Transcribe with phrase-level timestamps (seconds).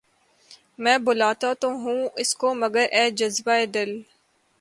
[0.79, 3.91] میں بلاتا تو ہوں اس کو مگر اے جذبہ ِ دل